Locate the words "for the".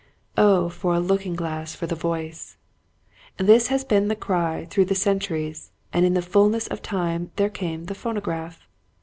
1.75-1.93